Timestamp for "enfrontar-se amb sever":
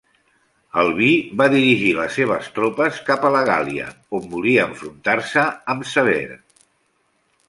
4.71-6.17